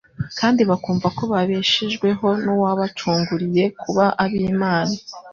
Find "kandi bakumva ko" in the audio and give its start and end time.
0.39-1.23